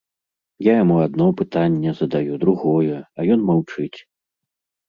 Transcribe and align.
Я 0.71 0.77
яму 0.83 0.95
адно 1.07 1.27
пытанне 1.41 1.93
задаю, 2.01 2.33
другое, 2.45 2.97
а 3.17 3.27
ён 3.37 3.45
маўчыць. 3.51 3.99